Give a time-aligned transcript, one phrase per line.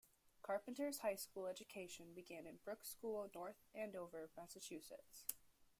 [0.41, 5.25] Carpenter's high school education began in Brooks School North Andover, Massachusetts.